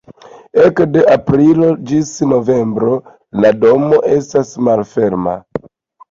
Ekde 0.67 1.01
aprilo 1.15 1.67
ĝis 1.91 2.13
novembro 2.31 2.93
la 3.45 3.51
domo 3.65 3.99
estas 4.15 4.55
malferma. 4.69 5.35